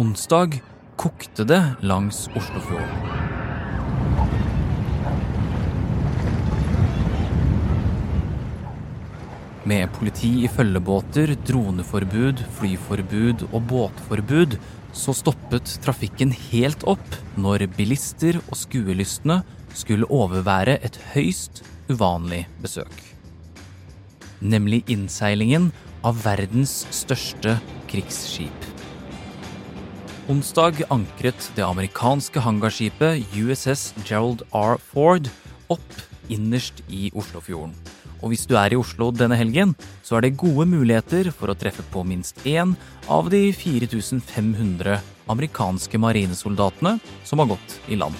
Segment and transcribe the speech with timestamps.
[0.00, 0.54] onsdag
[0.96, 3.00] kokte det langs Oslofjorden.
[9.68, 14.56] Med politi i følgebåter, droneforbud, flyforbud og båtforbud
[14.96, 19.42] så stoppet trafikken helt opp når bilister og skuelystne
[19.76, 21.60] skulle overvære et høyst
[21.92, 22.96] uvanlig besøk.
[24.40, 27.58] Nemlig innseilingen av verdens største
[27.92, 28.70] krigsskip.
[30.30, 34.76] Onsdag ankret det amerikanske hangarskipet USS Gerald R.
[34.78, 35.26] Ford
[35.74, 35.96] opp
[36.30, 37.72] innerst i Oslofjorden.
[38.22, 39.72] Og hvis du er i Oslo denne helgen,
[40.06, 42.76] så er det gode muligheter for å treffe på minst én
[43.10, 45.00] av de 4500
[45.34, 48.14] amerikanske marinesoldatene som har gått i land.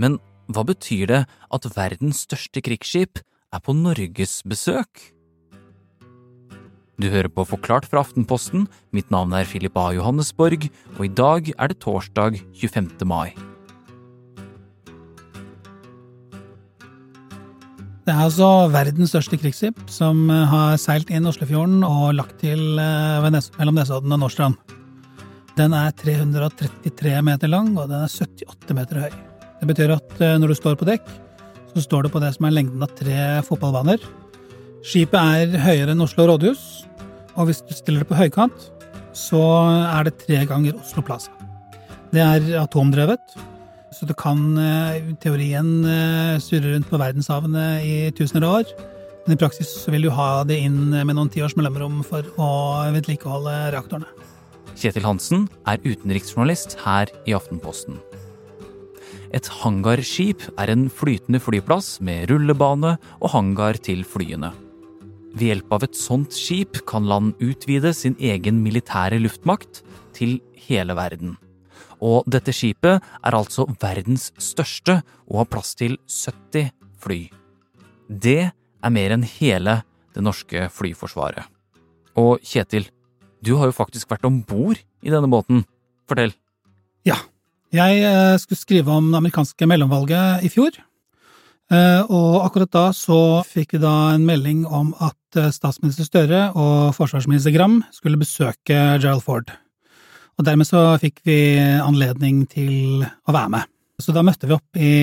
[0.00, 0.16] Men
[0.48, 3.20] hva betyr det at verdens største krigsskip
[3.52, 5.10] er på norgesbesøk?
[7.00, 8.66] Du hører på Forklart fra Aftenposten.
[8.92, 9.86] Mitt navn er Philip A.
[9.96, 10.66] Johannesborg,
[10.98, 12.90] og i dag er det torsdag 25.
[13.08, 13.32] mai.
[18.04, 22.76] Det er altså verdens største krigsskip som eh, har seilt inn Oslofjorden og lagt til
[22.82, 24.58] eh, mellom Nesodden og Nordstrand.
[25.56, 29.12] Den er 333 meter lang, og den er 78 meter høy.
[29.60, 31.06] Det betyr at eh, når du står på dekk,
[31.70, 34.04] så står du på det som er lengden av tre fotballbaner.
[34.80, 36.60] Skipet er høyere enn Oslo rådhus,
[37.36, 38.70] og hvis du stiller det på høykant,
[39.16, 39.40] så
[39.92, 41.34] er det tre ganger Oslo Plaza.
[42.10, 43.34] Det er atomdrevet,
[43.92, 48.72] så du kan eh, i teorien eh, surre rundt på verdenshavene i tusener av år.
[49.26, 52.50] Men i praksis vil du ha det inn med noen tiårs mellomrom for å
[52.94, 54.08] vedlikeholde reaktorene.
[54.80, 58.00] Kjetil Hansen er utenriksjournalist her i Aftenposten.
[59.36, 64.54] Et hangarskip er en flytende flyplass med rullebane og hangar til flyene.
[65.34, 69.82] Ved hjelp av et sånt skip kan land utvide sin egen militære luftmakt
[70.16, 71.36] til hele verden.
[72.00, 77.20] Og dette skipet er altså verdens største og har plass til 70 fly.
[78.08, 79.80] Det er mer enn hele
[80.16, 81.44] det norske flyforsvaret.
[82.18, 82.88] Og Kjetil,
[83.44, 85.62] du har jo faktisk vært om bord i denne båten.
[86.10, 86.34] Fortell.
[87.06, 87.20] Ja.
[87.70, 90.74] Jeg eh, skulle skrive om det amerikanske mellomvalget i fjor.
[91.70, 93.16] Eh, og akkurat da så
[93.46, 98.74] fikk vi da en melding om at eh, statsminister Støre og forsvarsminister Gram skulle besøke
[98.98, 99.52] Gerald Ford.
[100.34, 103.70] Og dermed så fikk vi anledning til å være med.
[104.02, 104.94] Så da møtte vi opp i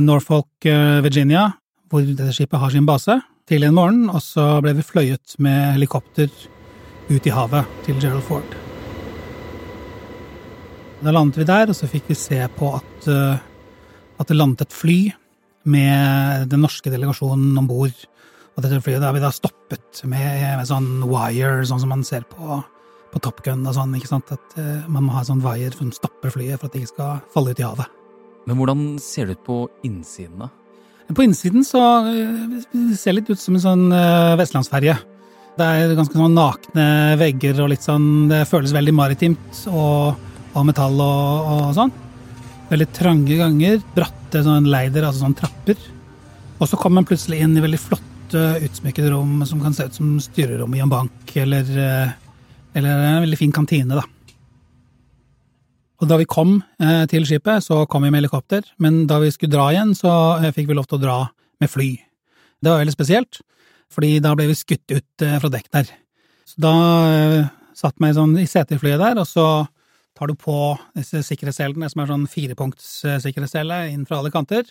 [0.00, 1.50] Norfolk, eh, Virginia,
[1.92, 5.74] hvor dette skipet har sin base, tidlig en morgen, og så ble vi fløyet med
[5.74, 6.30] helikopter
[7.10, 8.56] ut i havet til Gerald Ford.
[11.04, 14.72] Da landet vi der, og så fikk vi se på at, at det landet et
[14.72, 14.96] fly
[15.64, 17.96] med den norske delegasjonen om bord.
[18.54, 22.06] Og dette flyet da har vi da stoppet med, med sånn wire, sånn som man
[22.06, 22.62] ser på
[23.14, 25.92] på Top Gun og sånn, ikke sant, at uh, man må ha sånn wire som
[25.94, 28.02] stopper flyet for at det ikke skal falle ut i havet.
[28.44, 30.50] Men hvordan ser det ut på innsiden, da?
[31.14, 34.96] På innsiden så uh, det ser litt ut som en sånn uh, vestlandsferje.
[35.54, 36.86] Det er ganske sånn nakne
[37.20, 40.16] vegger og litt sånn Det føles veldig maritimt og,
[40.50, 41.92] og metall og, og, sånn.
[42.70, 45.78] Veldig trange ganger, bratte sånn leider, altså sånn trapper.
[46.58, 49.96] Og så kommer man plutselig inn i veldig flotte, utsmykkede rom som kan se ut
[49.98, 51.68] som styrerom i en bank eller
[52.74, 54.04] eller en veldig fin kantine, da.
[56.02, 59.30] Og da vi kom eh, til skipet, så kom vi med helikopter, men da vi
[59.32, 60.10] skulle dra igjen, så
[60.40, 61.18] eh, fikk vi lov til å dra
[61.62, 61.90] med fly.
[62.60, 63.38] Det var veldig spesielt,
[63.94, 65.92] fordi da ble vi skutt ut eh, fra dekk der.
[66.50, 66.74] Så da
[67.06, 67.46] eh,
[67.78, 69.46] satt meg sånn i seteflyet der, og så
[70.14, 70.54] tar du på
[70.94, 72.90] disse sikkerhetsselene, som er sånn firepunkts
[73.24, 74.68] sikkerhetssele, inn fra alle kanter,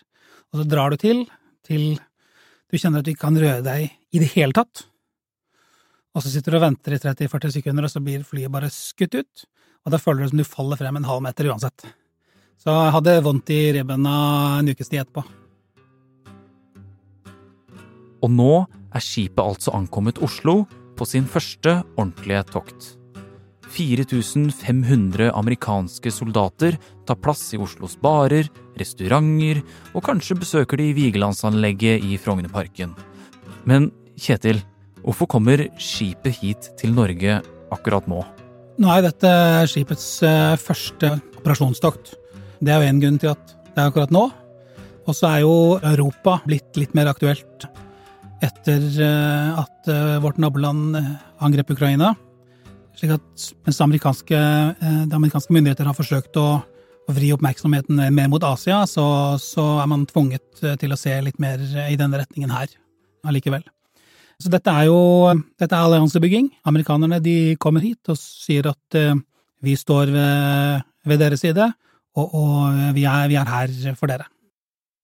[0.52, 1.26] og så drar du til,
[1.68, 1.96] til
[2.72, 4.86] du kjenner at du ikke kan røre deg i det hele tatt.
[6.14, 9.18] Og så sitter du og venter i 30-40 sekunder, og så blir flyet bare skutt
[9.18, 9.46] ut.
[9.84, 11.86] Og da føler du som du faller frem en halv meter uansett.
[12.62, 14.16] Så jeg hadde vondt i ribbena
[14.62, 15.26] en ukes tid etterpå.
[18.24, 18.52] Og nå
[18.94, 20.62] er skipet altså ankommet Oslo
[20.96, 22.94] på sin første ordentlige tokt.
[23.74, 26.78] 4500 amerikanske soldater
[27.08, 28.50] tar plass i Oslos barer,
[28.80, 32.94] restauranter, og kanskje besøker de Vigelandsanlegget i Frognerparken.
[33.66, 34.62] Men Kjetil,
[35.04, 37.42] Hvorfor kommer skipet hit til Norge
[37.76, 38.22] akkurat nå?
[38.80, 39.32] Nå er dette
[39.70, 42.14] skipets eh, første operasjonstokt.
[42.64, 44.30] Det er jo én grunn til at det er akkurat nå.
[45.04, 47.68] Og så er jo Europa blitt litt mer aktuelt
[48.44, 50.96] etter eh, at eh, vårt naboland
[51.44, 52.14] angrep Ukraina.
[52.94, 54.40] Slik at mens amerikanske,
[55.10, 59.06] de amerikanske myndigheter har forsøkt å, å vri oppmerksomheten mer mot Asia, så,
[59.42, 62.70] så, er man tvunget til å se litt mer i denne retningen her
[63.26, 63.66] allikevel.
[64.42, 65.00] Så dette er jo
[65.62, 66.52] dette er alliansebygging.
[66.70, 68.98] Amerikanerne de kommer hit og sier at
[69.64, 71.70] Vi står ved, ved deres side,
[72.20, 74.28] og, og vi, er, vi er her for dere.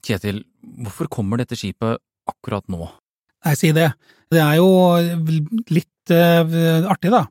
[0.06, 0.44] Kjetil,
[0.84, 2.00] hvorfor kommer dette skipet
[2.30, 2.88] akkurat nå?
[3.46, 3.88] Nei, si det.
[4.30, 4.70] Det er jo
[5.72, 7.24] litt uh, artig, da,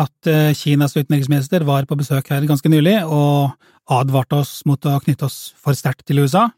[0.00, 3.54] at uh, Kinas utenriksminister var på besøk her ganske nylig og
[3.88, 6.50] advarte oss mot å knytte oss for sterkt til USA.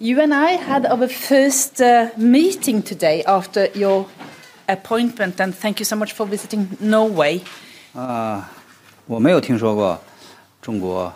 [0.00, 4.06] You and I had our first uh, meeting today after your
[4.68, 7.40] appointment, and thank you so much for visiting Norway.
[7.94, 8.50] 啊，
[9.06, 10.00] 我没有听说过
[10.60, 11.12] 中国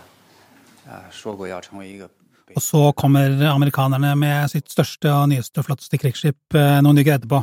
[0.86, 2.08] 啊说过要成为一个
[2.54, 7.18] Og så kommer amerikanerne med sitt største og nyeste og flotteste krigsskip eh, noen uker
[7.18, 7.42] etterpå.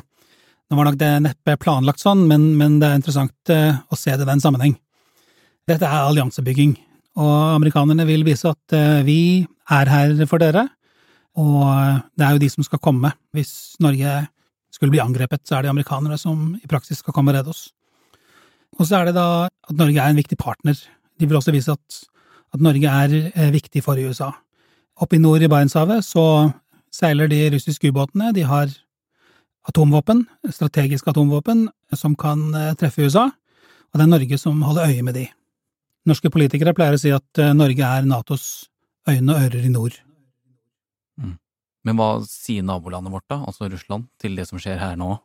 [0.70, 4.12] Nå var nok det neppe planlagt sånn, men, men det er interessant eh, å se
[4.14, 4.76] det i den sammenheng.
[5.66, 6.76] Dette er alliansebygging,
[7.18, 9.20] og amerikanerne vil vise at eh, vi
[9.74, 10.68] er her for dere,
[11.38, 11.66] og
[12.14, 13.10] det er jo de som skal komme.
[13.34, 14.14] Hvis Norge
[14.70, 17.64] skulle bli angrepet, så er det amerikanere som i praksis skal komme og redde oss.
[18.78, 20.78] Og så er det da at Norge er en viktig partner.
[21.18, 21.98] De vil også vise at,
[22.54, 24.30] at Norge er viktig for USA.
[25.02, 26.24] Oppe i nord i Barentshavet så
[26.94, 28.30] seiler de russiske ubåtene.
[28.36, 28.70] De har
[29.68, 33.28] atomvåpen, strategiske atomvåpen, som kan eh, treffe USA,
[33.90, 35.26] og det er Norge som holder øye med de.
[36.08, 38.46] Norske politikere pleier å si at eh, Norge er Natos
[39.08, 39.96] øyne og ører i nord.
[41.20, 41.34] Mm.
[41.84, 45.16] Men hva sier nabolandet vårt, da, altså Russland, til det som skjer her nå?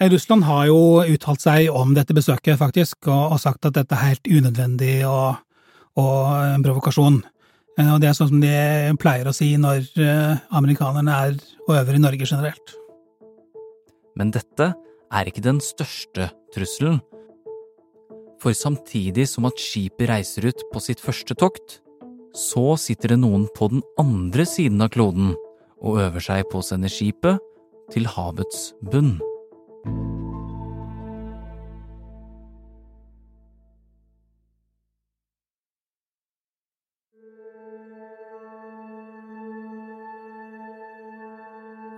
[0.00, 3.94] Eh, Russland har jo uttalt seg om dette besøket, faktisk, og, og sagt at dette
[3.94, 5.38] er helt unødvendig og,
[5.98, 6.20] og
[6.54, 7.22] en provokasjon.
[7.78, 11.74] Eh, og det er sånn som de pleier å si når eh, amerikanerne er og
[11.80, 12.74] øver i Norge generelt.
[14.18, 14.72] Men dette
[15.14, 17.00] er ikke den største trusselen.
[18.42, 21.80] For samtidig som at skipet reiser ut på sitt første tokt,
[22.36, 25.32] så sitter det noen på den andre siden av kloden
[25.78, 27.42] og øver seg på å sende skipet
[27.94, 29.16] til havets bunn.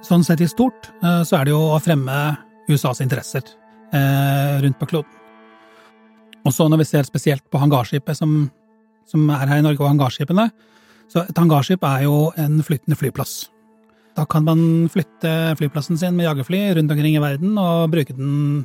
[0.06, 2.17] Sånn sett i stort eh, så er det jo å fremme
[2.70, 3.44] USAs interesser
[3.93, 5.17] eh, rundt på kloden.
[6.47, 8.49] Og så når vi ser spesielt på hangarskipet som,
[9.08, 10.49] som er her i Norge, og hangarskipene,
[11.11, 13.50] så et hangarskip er jo en flyttende flyplass.
[14.17, 18.64] Da kan man flytte flyplassen sin med jagerfly rundt omkring i verden og bruke den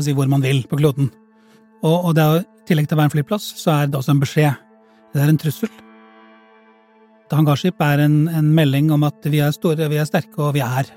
[0.00, 1.12] si, hvor man vil på kloden.
[1.82, 4.22] Og, og er, i tillegg til å være en flyplass, så er det også en
[4.22, 4.60] beskjed.
[5.12, 5.70] Det er en trussel
[7.36, 10.62] hangarskip er en, en, melding om at vi er store, vi er sterke, og vi
[10.64, 10.92] er her.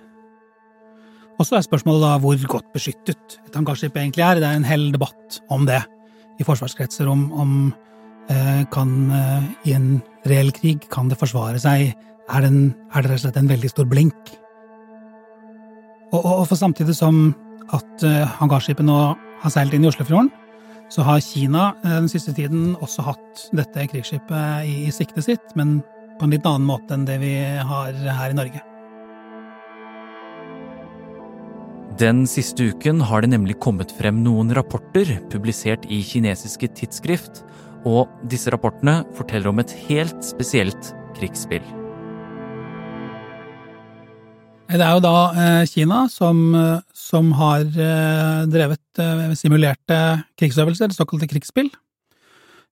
[1.35, 4.39] Og så er spørsmålet da hvor godt beskyttet et hangarskip egentlig er.
[4.39, 5.81] Det er en hel debatt om det
[6.39, 7.51] i forsvarskretser, om, om
[8.31, 11.93] eh, kan eh, i en reell krig kan det forsvare seg?
[12.25, 14.33] Er det, en, er det rett og slett en veldig stor blink?
[16.11, 17.29] Og, og, og for samtidig som
[17.75, 18.97] at eh, hangarskipet nå
[19.43, 20.31] har seilt inn i Oslofjorden,
[20.89, 25.55] så har Kina eh, den siste tiden også hatt dette krigsskipet i, i siktet sitt,
[25.57, 25.79] men
[26.19, 28.63] på en litt annen måte enn det vi har her i Norge.
[31.99, 37.45] Den siste uken har det nemlig kommet frem noen rapporter publisert i kinesiske tidsskrift,
[37.87, 41.63] og disse rapportene forteller om et helt spesielt krigsspill.
[44.65, 46.39] Det er jo da eh, Kina som,
[46.91, 49.99] som har eh, drevet eh, simulerte
[50.41, 51.69] krigsøvelser, såkalte krigsspill.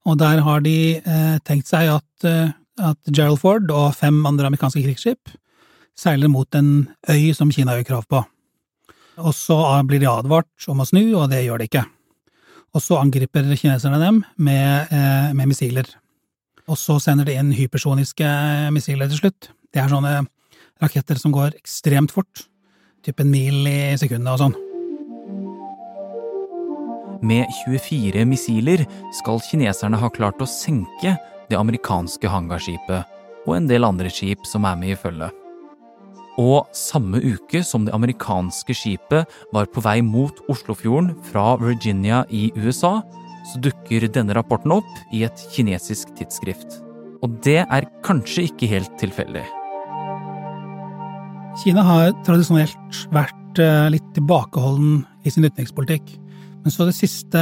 [0.04, 1.00] Og der har de
[1.48, 2.26] tenkt seg at
[2.82, 5.34] at Gerald Ford og fem andre amerikanske krigsskip
[5.98, 8.24] seiler mot en øy som Kina gjør krav på.
[9.22, 11.84] Og så blir de advart om å snu, og det gjør de ikke.
[12.74, 15.86] Og så angriper kineserne dem med, eh, med missiler.
[16.68, 18.26] Og så sender de inn hypersoniske
[18.74, 19.50] missiler til slutt.
[19.72, 20.26] Det er sånne
[20.82, 22.48] raketter som går ekstremt fort,
[23.04, 24.56] typ en mil i sekundet og sånn.
[27.24, 31.18] Med 24 missiler skal kineserne ha klart å senke
[31.50, 33.10] det amerikanske hangarskipet
[33.44, 35.32] og en del andre skip som er med i følget.
[36.42, 42.48] Og samme uke som det amerikanske skipet var på vei mot Oslofjorden fra Virginia i
[42.58, 43.02] USA,
[43.52, 46.80] så dukker denne rapporten opp i et kinesisk tidsskrift.
[47.24, 49.44] Og det er kanskje ikke helt tilfeldig.
[51.62, 56.16] Kina har tradisjonelt vært eh, litt tilbakeholden i sin utenrikspolitikk.
[56.64, 57.40] Men så det siste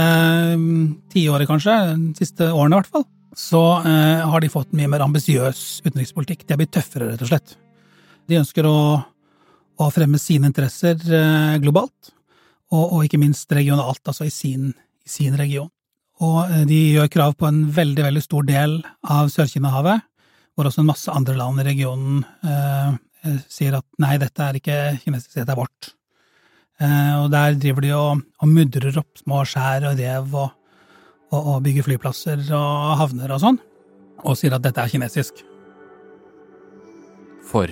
[0.57, 4.89] mm, tiåret, kanskje, de siste årene i hvert fall, så eh, har de fått mye
[4.91, 6.45] mer ambisiøs utenrikspolitikk.
[6.45, 7.55] De har blitt tøffere, rett og slett.
[8.27, 8.79] De ønsker å,
[9.79, 12.11] å fremme sine interesser eh, globalt,
[12.71, 14.71] og, og, ikke minst regionalt, altså i sin,
[15.05, 15.69] i sin region.
[16.21, 20.03] Og eh, de gjør krav på en veldig, veldig stor del av Sør-Kina-havet,
[20.55, 22.93] hvor også en masse andre land i regionen eh,
[23.25, 25.93] eh, sier at nei, dette er ikke kinesisk, dette er vårt.
[26.81, 30.57] Eh, og der driver de og, og mudrer opp små skjær og rev og
[31.31, 33.61] og, og bygge flyplasser og havner og sånn,
[34.21, 35.41] og sier at dette er kinesisk.
[37.51, 37.71] For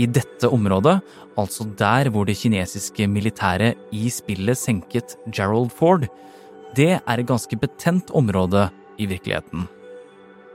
[0.00, 0.98] i dette området,
[1.38, 6.06] altså der hvor det kinesiske militæret i spillet senket Gerald Ford,
[6.76, 8.68] det er et ganske betent område
[9.00, 9.66] i virkeligheten.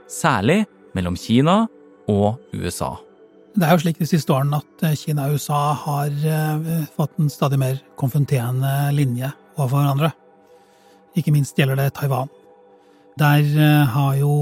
[0.08, 0.64] Særlig
[0.96, 1.66] mellom Kina
[2.08, 2.94] og USA.
[3.56, 7.16] Det er jo slik de siste årene at eh, Kina og USA har eh, fått
[7.20, 10.10] en stadig mer konfronterende linje overfor hverandre.
[11.16, 12.28] Ikke minst gjelder det Taiwan.
[13.16, 14.32] Der eh, har jo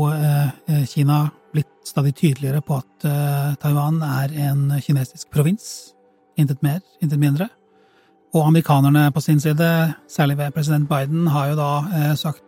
[0.91, 3.07] Kina blitt stadig tydeligere på at
[3.63, 5.93] Taiwan er en kinesisk provins.
[6.37, 7.47] Intet mer, intet mindre.
[8.35, 12.43] Og amerikanerne på sin side, særlig ved president Biden, har jo da sagt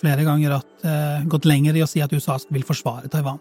[0.00, 3.38] flere ganger at gått lenger i å si at USA vil forsvare Taiwan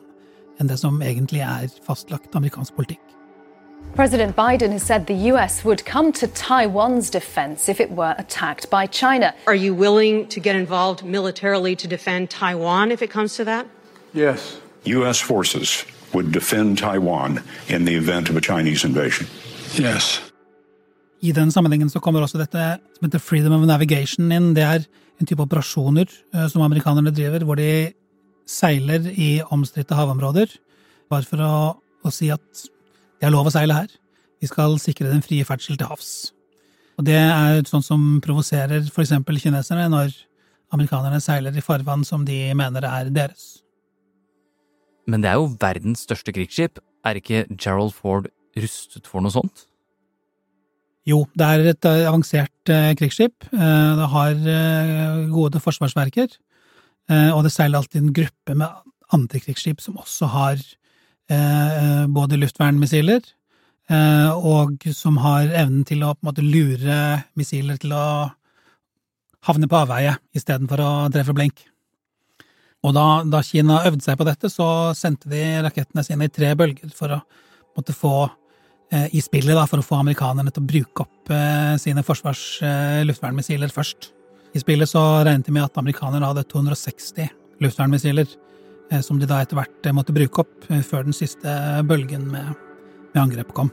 [0.60, 3.17] enn det som egentlig er fastlagt amerikansk politikk.
[3.96, 8.70] President Biden has said the US would come to Taiwan's defense if it were attacked
[8.70, 9.34] by China.
[9.48, 13.66] Are you willing to get involved militarily to defend Taiwan if it comes to that?
[14.14, 14.60] Yes.
[14.84, 15.20] U.S.
[15.20, 19.28] forces would defend Taiwan in the event of a Chinese invasion.
[19.76, 20.22] Yes.
[21.22, 24.54] I den sammenhengen så kommer også dette som heter freedom of navigation inn.
[24.56, 24.86] Det er
[25.20, 27.94] en type operasjoner uh, som amerikanerne driver, hvor de
[28.48, 30.54] seiler i omstridte havområder,
[31.12, 31.54] bare for å,
[32.06, 32.68] å, si at
[33.18, 33.92] det er lov å seile her.
[34.42, 36.32] Vi skal sikre den frie ferdsel til havs.
[36.98, 40.14] Og det er sånn som provoserer for eksempel kineserne når
[40.74, 43.62] amerikanerne seiler i farvann som de mener er deres.
[45.08, 46.82] Men det er jo verdens største krigsskip.
[47.08, 49.68] Er ikke Gerald Ford rustet for noe sånt?
[51.08, 53.46] Jo, det er et avansert eh, krigsskip.
[53.54, 56.34] Eh, det har eh, gode forsvarsverker.
[57.08, 58.82] Eh, og det seiler alltid en gruppe med
[59.16, 60.76] andre krigsskip som også har eh,
[62.08, 63.26] både luftvernmissiler
[63.92, 67.00] eh, og som har evnen til å på en måte lure
[67.40, 68.06] missiler til å
[69.48, 71.64] havne på avveie istedenfor å treffe blink.
[72.86, 76.54] Og da, da, Kina øvde seg på dette, så sendte de rakettene sine i tre
[76.58, 77.22] bølger for å
[77.78, 78.14] måtte få
[78.94, 82.44] eh, i spillet, da, for å få amerikanerne til å bruke opp eh, sine forsvars
[82.66, 84.12] eh, luftvernmissiler først.
[84.56, 87.32] I spillet så regnet de med at amerikanerne hadde 260
[87.66, 88.67] luftvernmissiler, eh,
[89.04, 91.52] som de da etter hvert eh, måtte bruke opp eh, før den siste
[91.88, 92.54] bølgen med,
[93.14, 93.72] med angrep kom.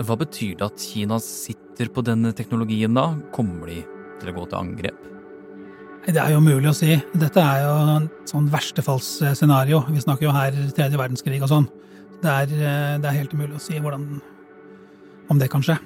[0.00, 3.10] Hva betyr det at Kina sitter på denne teknologien da?
[3.34, 3.82] Kommer de
[4.20, 5.06] til å gå til angrep?
[6.08, 6.94] Det er jo umulig å si.
[7.12, 9.82] Dette er jo en sånn verstefallsscenario.
[9.92, 11.68] Vi snakker jo her tredje verdenskrig og sånn.
[12.24, 12.54] Det er,
[13.00, 14.06] det er helt umulig å si hvordan,
[15.28, 15.76] om det kan skje.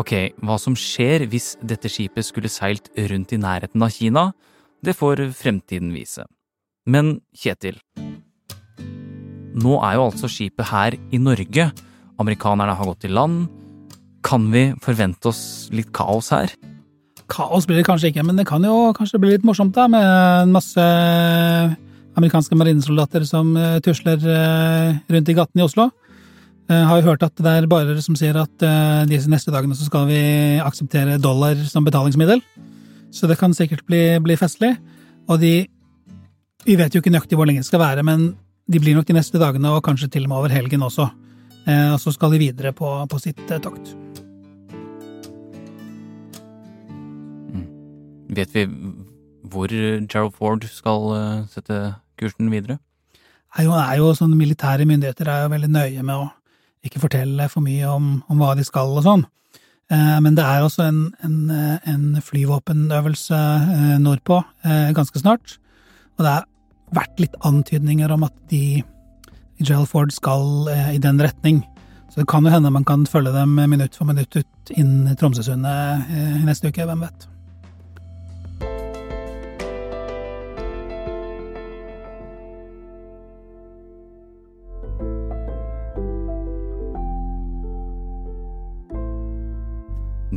[0.00, 4.30] Ok, hva som skjer hvis dette skipet skulle seilt rundt i nærheten av Kina,
[4.82, 6.26] det får fremtiden vise.
[6.90, 7.78] Men Kjetil,
[9.52, 11.68] nå er jo altså skipet her i Norge.
[12.22, 13.46] Amerikanerne har gått i land.
[14.26, 16.52] Kan vi forvente oss litt kaos her?
[17.32, 20.52] Kaos blir det kanskje ikke, men det kan jo kanskje bli litt morsomt da, med
[20.52, 20.84] masse
[22.18, 25.88] amerikanske marinesoldater som eh, tusler eh, rundt i gatene i Oslo.
[26.68, 28.66] Jeg eh, har jo hørt at det er barer som sier at
[29.08, 30.20] disse neste dagene så skal vi
[30.62, 32.42] akseptere dollar som betalingsmiddel.
[33.12, 34.74] Så det kan sikkert bli, bli festlig.
[35.28, 35.68] Og de
[36.62, 38.36] Vi vet jo ikke nøyaktig hvor lenge det skal være, men
[38.70, 41.08] de blir nok de neste dagene, og kanskje til og med over helgen også.
[41.66, 43.90] Uh, og så skal de videre på, på sitt uh, tokt.
[47.50, 47.66] Mm.
[48.30, 48.62] Vet vi
[49.42, 51.10] hvor Gerald Ford skal
[51.50, 51.80] sette
[52.14, 52.78] kursen videre?
[53.56, 56.30] Nei, jo, er jo sånn Militære myndigheter er jo veldig nøye med å
[56.86, 59.26] ikke fortelle for mye om, om hva de skal og sånn.
[59.92, 63.40] Eh, men det er også en, en, en flyvåpenøvelse
[63.74, 65.58] eh, nordpå eh, ganske snart.
[66.16, 66.48] Og det har
[66.96, 68.82] vært litt antydninger om at de
[69.62, 71.62] Gerald Ford skal i den retning.
[72.10, 76.42] Så det kan jo hende man kan følge dem minutt for minutt ut inn Tromsøsundet
[76.44, 77.31] neste uke, hvem vet.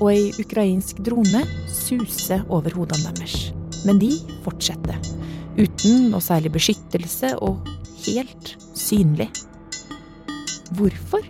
[0.00, 3.52] Og ei ukrainsk drone suser over hodene deres.
[3.84, 4.08] Men de
[4.46, 4.96] fortsetter.
[5.60, 7.60] Uten noe særlig beskyttelse og
[8.06, 9.28] helt synlig.
[10.74, 11.28] Hvorfor?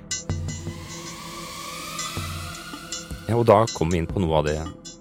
[3.26, 4.59] Ja, og da kommer vi inn på noe av det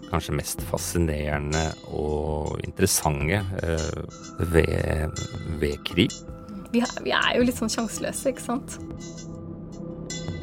[0.10, 1.63] kanskje mest fascinerende
[1.94, 5.25] og interessante eh, ved,
[5.62, 6.13] ved krig.
[6.74, 8.80] Vi, vi er jo litt sånn sjanseløse, ikke sant?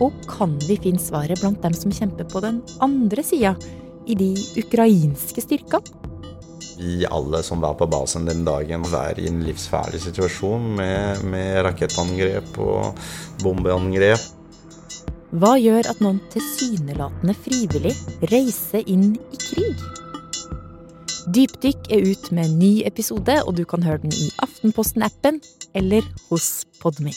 [0.01, 3.57] Og kan vi finne svaret blant dem som kjemper på den andre sida,
[4.07, 4.31] i de
[4.63, 5.99] ukrainske styrkene?
[6.81, 11.61] Vi alle som var på basen den dagen, var i en livsfarlig situasjon med, med
[11.67, 13.03] rakettangrep og
[13.43, 14.23] bombeangrep.
[15.37, 17.93] Hva gjør at noen tilsynelatende frivillig
[18.33, 19.85] reiser inn i krig?
[21.31, 25.43] Dypdykk er ut med en ny episode, og du kan høre den i Aftenposten-appen
[25.75, 27.13] eller hos Podme.